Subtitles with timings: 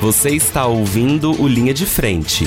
[0.00, 2.46] Você está ouvindo o Linha de Frente.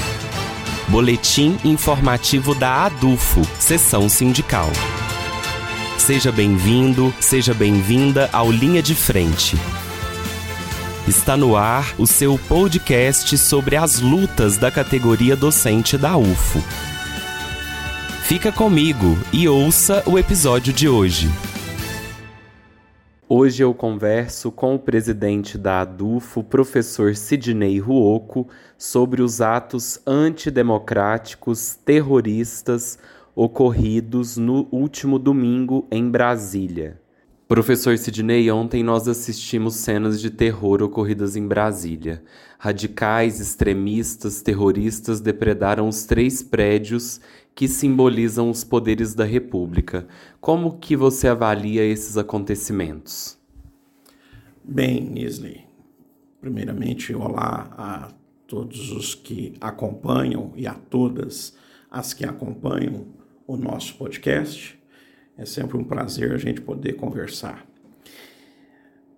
[0.90, 4.70] Boletim informativo da ADUFO, Sessão Sindical.
[5.98, 9.57] Seja bem-vindo, seja bem-vinda ao Linha de Frente.
[11.07, 16.61] Está no ar o seu podcast sobre as lutas da categoria docente da UFO.
[18.23, 21.32] Fica comigo e ouça o episódio de hoje.
[23.30, 31.76] Hoje eu converso com o presidente da ADUFO, professor Sidney Ruoco, sobre os atos antidemocráticos
[31.76, 32.98] terroristas
[33.35, 37.02] ocorridos no último domingo em Brasília.
[37.47, 42.21] Professor Sidney, ontem nós assistimos cenas de terror ocorridas em Brasília.
[42.59, 47.21] Radicais, extremistas, terroristas depredaram os três prédios
[47.55, 50.05] que simbolizam os poderes da República.
[50.41, 53.39] Como que você avalia esses acontecimentos?
[54.61, 55.61] Bem, Isley,
[56.41, 58.11] primeiramente, olá a
[58.45, 61.55] todos os que acompanham e a todas
[61.89, 63.05] as que acompanham
[63.48, 64.77] o nosso podcast.
[65.38, 67.66] É sempre um prazer a gente poder conversar.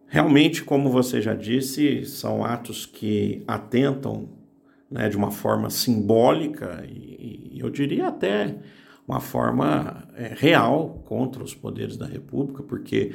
[0.08, 4.30] Realmente, como você já disse, são atos que atentam
[4.90, 8.56] né, de uma forma simbólica e, e eu diria até
[9.08, 13.12] uma forma é, real contra os poderes da República, porque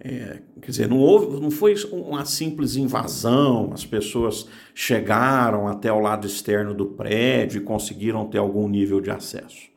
[0.00, 5.98] é, quer dizer, não, houve, não foi uma simples invasão, as pessoas chegaram até o
[5.98, 9.68] lado externo do prédio e conseguiram ter algum nível de acesso.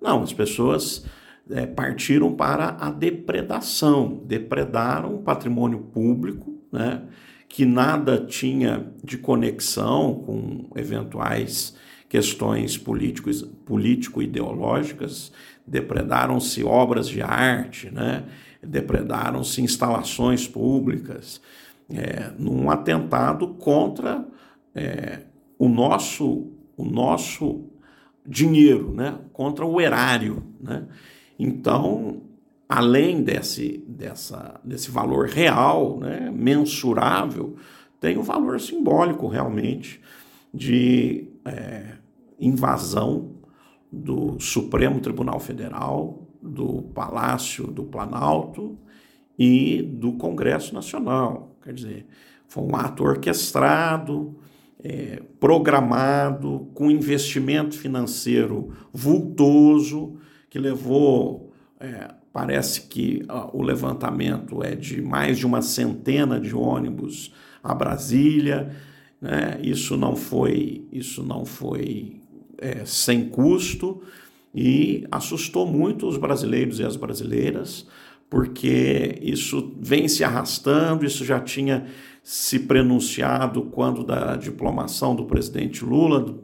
[0.00, 1.04] Não, as pessoas
[1.50, 7.02] é, partiram para a depredação, depredaram o patrimônio público, né?
[7.48, 11.74] que nada tinha de conexão com eventuais
[12.08, 15.32] questões político-ideológicas,
[15.66, 18.24] depredaram-se obras de arte, né?
[18.62, 21.40] depredaram-se instalações públicas,
[21.92, 24.24] é, num atentado contra
[24.74, 25.22] é,
[25.58, 27.64] o, nosso, o nosso
[28.24, 29.18] dinheiro, né?
[29.32, 30.44] contra o erário.
[30.60, 30.86] Né?
[31.42, 32.20] Então,
[32.68, 37.56] além desse, dessa, desse valor real, né, mensurável,
[37.98, 40.02] tem o valor simbólico realmente
[40.52, 41.94] de é,
[42.38, 43.36] invasão
[43.90, 48.78] do Supremo Tribunal Federal, do Palácio do Planalto
[49.38, 51.56] e do Congresso Nacional.
[51.64, 52.06] Quer dizer,
[52.46, 54.36] foi um ato orquestrado,
[54.84, 60.18] é, programado, com investimento financeiro vultoso,
[60.50, 66.54] que levou é, Parece que uh, o levantamento é de mais de uma centena de
[66.54, 68.70] ônibus a Brasília.
[69.20, 69.58] Né?
[69.62, 72.20] Isso não foi, isso não foi
[72.58, 74.00] é, sem custo
[74.54, 77.86] e assustou muito os brasileiros e as brasileiras,
[78.28, 81.86] porque isso vem se arrastando, isso já tinha
[82.22, 86.40] se prenunciado quando da diplomação do presidente Lula, do,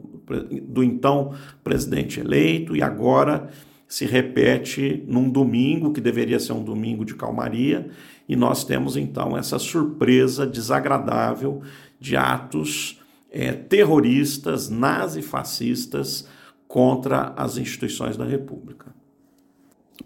[0.63, 3.49] do então presidente eleito, e agora
[3.87, 7.89] se repete num domingo, que deveria ser um domingo de calmaria,
[8.27, 11.61] e nós temos então essa surpresa desagradável
[11.99, 16.27] de atos é, terroristas, nazifascistas
[16.67, 18.96] contra as instituições da República.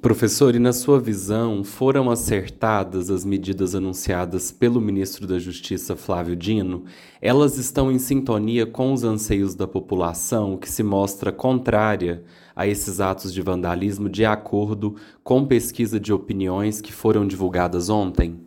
[0.02, 6.36] Professor, e na sua visão, foram acertadas as medidas anunciadas pelo ministro da Justiça, Flávio
[6.36, 6.86] Dino?
[7.22, 12.24] Elas estão em sintonia com os anseios da população, que se mostra contrária
[12.56, 18.40] a esses atos de vandalismo, de acordo com pesquisa de opiniões que foram divulgadas ontem?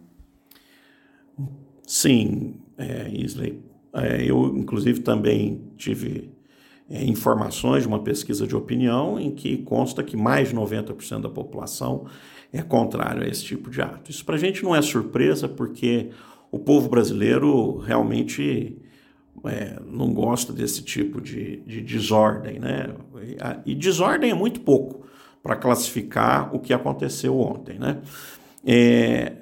[1.86, 3.60] Sim, é, Isley.
[3.92, 6.34] É, eu, inclusive, também tive
[6.88, 11.28] é, informações de uma pesquisa de opinião em que consta que mais de 90% da
[11.28, 12.06] população
[12.52, 14.10] é contrário a esse tipo de ato.
[14.10, 16.10] Isso para a gente não é surpresa, porque
[16.50, 18.78] o povo brasileiro realmente
[19.44, 22.60] é, não gosta desse tipo de, de desordem.
[22.60, 22.94] Né?
[23.66, 25.04] E, desordem é muito pouco
[25.42, 27.78] para classificar o que aconteceu ontem.
[27.78, 28.00] Né?
[28.64, 29.32] É,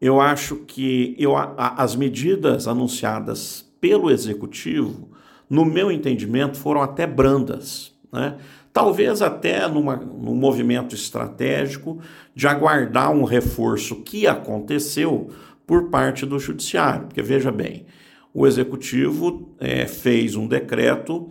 [0.00, 5.13] eu acho que eu, a, as medidas anunciadas pelo executivo
[5.48, 7.92] no meu entendimento, foram até brandas.
[8.12, 8.36] Né?
[8.72, 12.00] Talvez até numa, num movimento estratégico
[12.34, 15.30] de aguardar um reforço que aconteceu
[15.66, 17.06] por parte do Judiciário.
[17.06, 17.86] Porque, veja bem,
[18.32, 21.30] o Executivo é, fez um decreto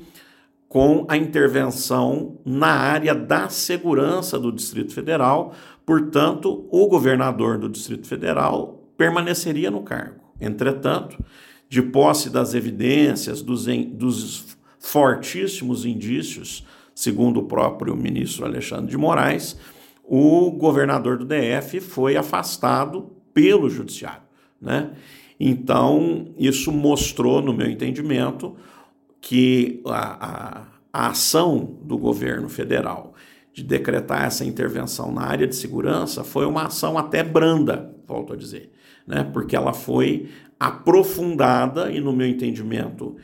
[0.69, 5.53] com a intervenção na área da segurança do Distrito Federal,
[5.85, 10.21] portanto, o governador do Distrito Federal permaneceria no cargo.
[10.41, 11.23] Entretanto,
[11.73, 19.57] de posse das evidências, dos, dos fortíssimos indícios, segundo o próprio ministro Alexandre de Moraes,
[20.03, 24.21] o governador do DF foi afastado pelo judiciário,
[24.61, 24.91] né?
[25.39, 28.55] Então, isso mostrou, no meu entendimento,
[29.19, 33.15] que a, a, a ação do governo federal
[33.51, 38.35] de decretar essa intervenção na área de segurança foi uma ação até branda, volto a
[38.35, 38.71] dizer,
[39.07, 39.23] né?
[39.23, 40.29] porque ela foi
[40.59, 43.15] aprofundada e, no meu entendimento,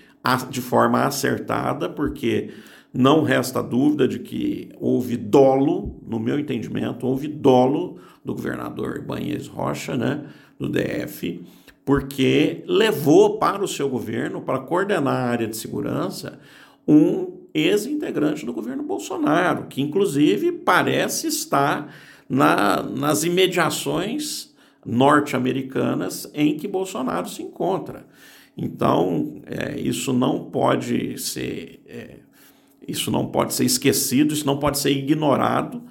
[0.50, 2.50] de forma acertada, porque
[2.94, 9.48] não resta dúvida de que houve dolo, no meu entendimento, houve dolo do governador Ibanez
[9.48, 10.26] Rocha, né,
[10.60, 11.42] do DF,
[11.86, 16.40] porque levou para o seu governo, para coordenar a área de segurança,
[16.88, 21.94] um ex-integrante do governo Bolsonaro, que inclusive parece estar
[22.28, 24.49] na, nas imediações
[24.86, 28.06] norte-americanas em que Bolsonaro se encontra.
[28.58, 32.18] Então, é, isso não pode ser é,
[32.90, 35.84] isso não pode ser esquecido, isso não pode ser ignorado,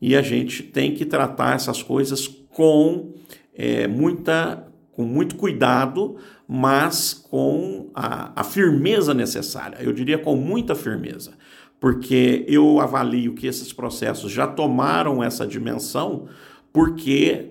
[0.00, 3.12] e a gente tem que tratar essas coisas com
[3.54, 6.16] é, muita com muito cuidado,
[6.48, 9.76] mas com a, a firmeza necessária.
[9.82, 11.32] Eu diria com muita firmeza,
[11.78, 16.28] porque eu avalio que esses processos já tomaram essa dimensão,
[16.72, 17.50] porque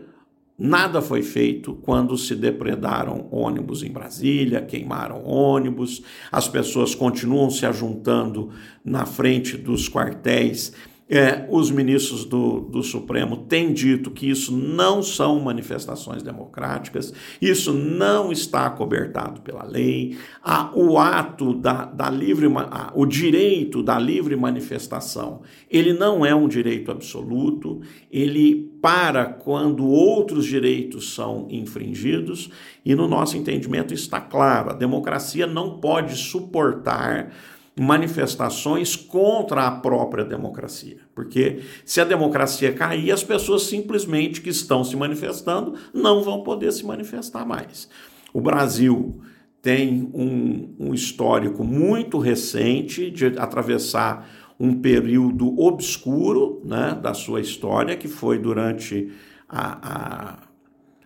[0.58, 7.66] Nada foi feito quando se depredaram ônibus em Brasília, queimaram ônibus, as pessoas continuam se
[7.66, 8.52] ajuntando
[8.84, 10.72] na frente dos quartéis
[11.08, 17.72] é, os ministros do, do Supremo têm dito que isso não são manifestações democráticas, isso
[17.74, 20.18] não está cobertado pela lei.
[20.44, 26.34] Ah, o ato da, da livre, ah, o direito da livre manifestação, ele não é
[26.34, 27.82] um direito absoluto,
[28.12, 32.50] ele para quando outros direitos são infringidos,
[32.84, 37.32] e no nosso entendimento está claro: a democracia não pode suportar
[37.78, 40.98] manifestações contra a própria democracia.
[41.14, 46.72] Porque se a democracia cair, as pessoas simplesmente que estão se manifestando não vão poder
[46.72, 47.90] se manifestar mais.
[48.34, 49.22] O Brasil
[49.62, 54.30] tem um, um histórico muito recente de atravessar
[54.60, 59.12] um período obscuro né, da sua história, que foi durante
[59.50, 60.38] a, a,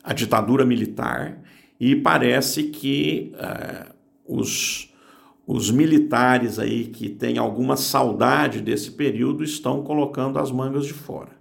[0.03, 1.41] a ditadura militar,
[1.79, 3.93] e parece que uh,
[4.27, 4.88] os
[5.51, 11.31] os militares aí que têm alguma saudade desse período estão colocando as mangas de fora.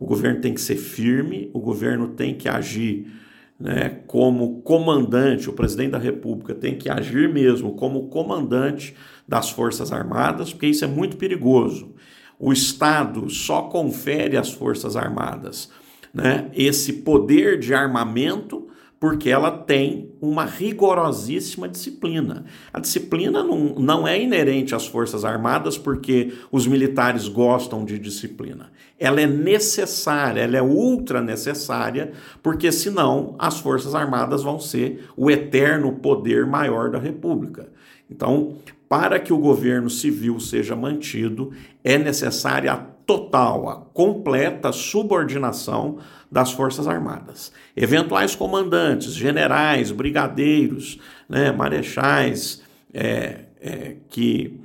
[0.00, 3.12] O governo tem que ser firme, o governo tem que agir
[3.60, 8.96] né, como comandante, o presidente da República tem que agir mesmo como comandante
[9.28, 11.94] das Forças Armadas, porque isso é muito perigoso.
[12.38, 15.70] O Estado só confere às Forças Armadas
[16.14, 18.66] né, esse poder de armamento
[19.02, 22.44] porque ela tem uma rigorosíssima disciplina.
[22.72, 28.70] A disciplina não, não é inerente às Forças Armadas porque os militares gostam de disciplina.
[28.96, 32.12] Ela é necessária, ela é ultra necessária,
[32.44, 37.72] porque senão as Forças Armadas vão ser o eterno poder maior da República.
[38.08, 38.54] Então,
[38.88, 41.50] para que o governo civil seja mantido,
[41.82, 42.76] é necessária a
[43.06, 45.98] total, a completa subordinação
[46.30, 47.52] das Forças Armadas.
[47.76, 52.62] Eventuais comandantes, generais, brigadeiros, né, marechais
[52.92, 54.58] é, é, que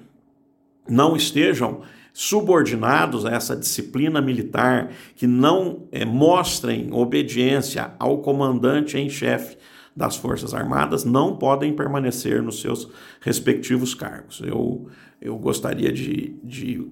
[0.87, 1.81] não estejam
[2.13, 9.57] subordinados a essa disciplina militar, que não é, mostrem obediência ao comandante em chefe
[9.95, 12.87] das Forças Armadas, não podem permanecer nos seus
[13.19, 14.41] respectivos cargos.
[14.43, 14.87] Eu,
[15.21, 16.87] eu gostaria de, de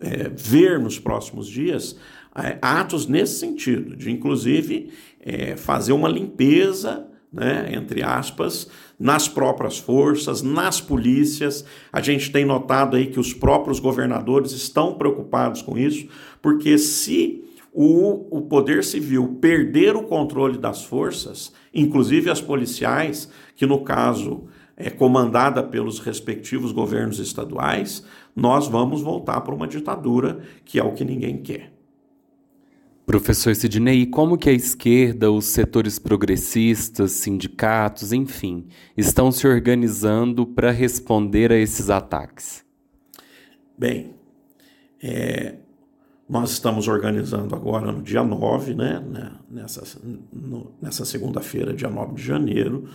[0.00, 1.96] é, ver nos próximos dias
[2.34, 4.90] é, atos nesse sentido, de inclusive
[5.20, 11.64] é, fazer uma limpeza, né, entre aspas, nas próprias forças, nas polícias.
[11.92, 16.08] A gente tem notado aí que os próprios governadores estão preocupados com isso,
[16.40, 23.66] porque se o, o poder civil perder o controle das forças, inclusive as policiais, que
[23.66, 24.48] no caso
[24.82, 30.92] é comandada pelos respectivos governos estaduais, nós vamos voltar para uma ditadura, que é o
[30.92, 31.72] que ninguém quer.
[33.04, 40.70] Professor Sidney, como que a esquerda, os setores progressistas, sindicatos, enfim, estão se organizando para
[40.70, 42.64] responder a esses ataques?
[43.76, 44.14] Bem,
[45.02, 45.56] é,
[46.28, 50.00] nós estamos organizando agora no dia 9, né, né nessa,
[50.32, 52.88] no, nessa segunda-feira, dia 9 de janeiro,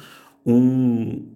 [0.46, 1.35] um,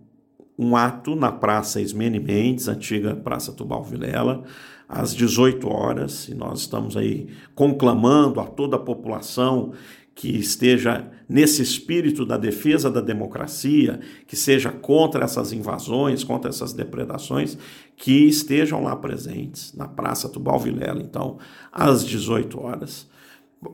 [0.60, 4.44] um ato na Praça Ismene Mendes, antiga Praça Tubal Vilela,
[4.90, 9.72] às 18 horas, e nós estamos aí conclamando a toda a população
[10.14, 16.74] que esteja nesse espírito da defesa da democracia, que seja contra essas invasões, contra essas
[16.74, 17.58] depredações,
[17.96, 21.38] que estejam lá presentes na Praça Tubal Vilela, então,
[21.72, 23.08] às 18 horas,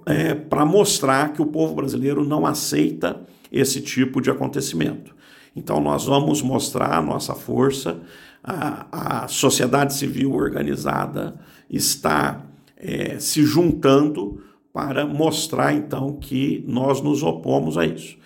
[0.05, 5.14] é, para mostrar que o povo brasileiro não aceita esse tipo de acontecimento.
[5.55, 8.01] Então, nós vamos mostrar a nossa força,
[8.43, 12.45] a, a sociedade civil organizada está
[12.77, 14.43] é, se juntando
[14.73, 18.17] para mostrar, então, que nós nos opomos a isso.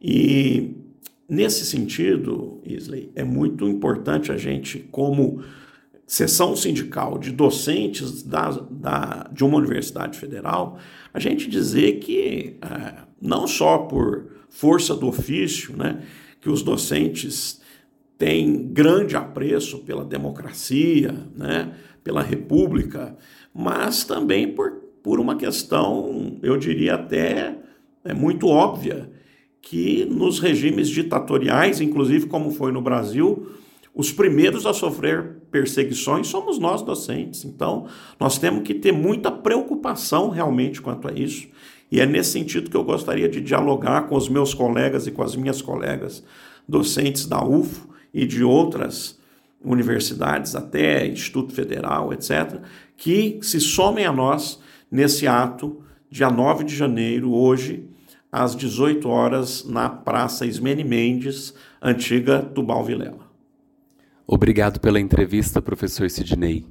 [0.00, 0.74] E,
[1.28, 5.42] nesse sentido, Isley, é muito importante a gente, como
[6.06, 10.78] seção sindical de docentes da, da, de uma universidade federal,
[11.12, 16.02] a gente dizer que, é, não só por força do ofício, né,
[16.40, 17.60] que os docentes
[18.16, 23.16] têm grande apreço pela democracia, né, pela república,
[23.54, 27.56] mas também por, por uma questão, eu diria até
[28.04, 29.10] é muito óbvia,
[29.62, 33.50] que nos regimes ditatoriais, inclusive como foi no Brasil,
[33.94, 37.44] os primeiros a sofrer perseguições somos nós docentes.
[37.44, 37.86] Então,
[38.18, 41.48] nós temos que ter muita preocupação realmente quanto a isso.
[41.90, 45.22] E é nesse sentido que eu gostaria de dialogar com os meus colegas e com
[45.22, 46.22] as minhas colegas
[46.68, 49.18] docentes da UFO e de outras
[49.62, 52.60] universidades, até Instituto Federal, etc.,
[52.96, 57.88] que se somem a nós nesse ato, dia 9 de janeiro, hoje,
[58.30, 63.29] às 18 horas, na Praça Ismene Mendes, antiga Tubal Vilela.
[64.32, 66.64] Obrigado pela entrevista, professor Sidney.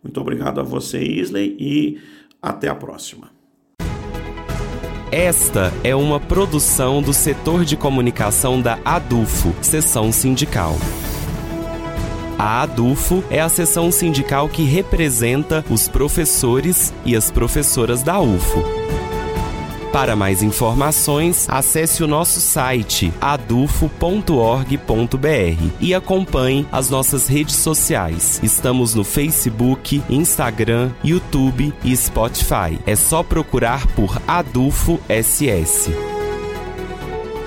[0.00, 2.00] Muito obrigado a você, Isley, e
[2.40, 3.32] até a próxima.
[5.10, 10.76] Esta é uma produção do setor de comunicação da ADUFO, seção sindical.
[12.38, 18.83] A ADUFO é a seção sindical que representa os professores e as professoras da UFO.
[19.94, 24.74] Para mais informações, acesse o nosso site adufo.org.br
[25.78, 28.40] e acompanhe as nossas redes sociais.
[28.42, 32.76] Estamos no Facebook, Instagram, YouTube e Spotify.
[32.84, 35.92] É só procurar por Adufo SS.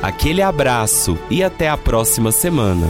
[0.01, 2.87] Aquele abraço e até a próxima semana.